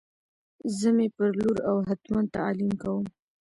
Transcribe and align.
زه 0.77 0.89
می 0.95 1.07
پر 1.15 1.29
لور 1.39 1.57
او 1.69 1.77
هتمن 1.87 2.25
تعلیم 2.35 2.71
کوم 2.81 3.05